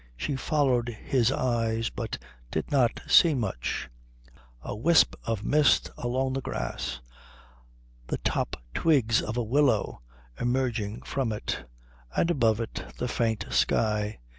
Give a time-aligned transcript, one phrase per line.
[0.17, 2.17] She followed his eyes, but
[2.49, 3.87] did not see much
[4.63, 7.01] a wisp of mist along the grass,
[8.07, 10.01] the top twigs of a willow
[10.39, 11.67] emerging from it,
[12.15, 14.17] and above it the faint sky.